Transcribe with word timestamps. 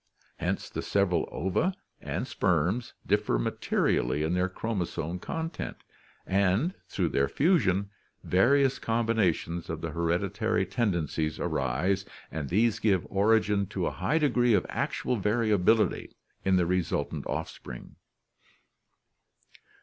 Hence 0.37 0.67
the 0.67 0.81
several 0.81 1.29
ova 1.31 1.75
and 2.01 2.27
sperms 2.27 2.95
differ 3.05 3.37
materially 3.37 4.23
in 4.23 4.33
their 4.33 4.49
chromosome 4.49 5.19
content 5.19 5.77
and, 6.25 6.73
through 6.87 7.09
their 7.09 7.27
fusion, 7.27 7.91
various 8.23 8.79
combinations 8.79 9.69
of 9.69 9.81
the 9.81 9.91
hereditary 9.91 10.65
tendencies 10.65 11.39
arise 11.39 12.03
and 12.31 12.49
these 12.49 12.79
give 12.79 13.05
origin 13.11 13.67
to 13.67 13.85
a 13.85 13.91
high 13.91 14.17
degree 14.17 14.55
of 14.55 14.65
actual 14.71 15.17
variability 15.17 16.15
in 16.43 16.55
the 16.55 16.65
resultant 16.65 17.27
offspring. 17.27 17.95